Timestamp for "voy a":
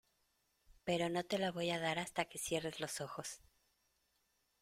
1.51-1.79